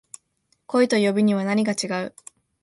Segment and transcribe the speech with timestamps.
[0.65, 2.15] 恋と呼ぶにはなにか違う